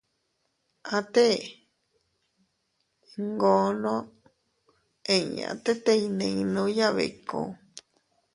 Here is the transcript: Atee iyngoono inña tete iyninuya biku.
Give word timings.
Atee 0.97 1.35
iyngoono 3.15 3.93
inña 5.15 5.49
tete 5.63 5.91
iyninuya 6.03 6.87
biku. 6.97 7.41